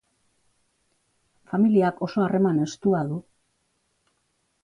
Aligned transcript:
Familiak 1.51 2.01
oso 2.07 2.25
harreman 2.27 2.61
estu 2.65 2.97
du. 3.11 3.19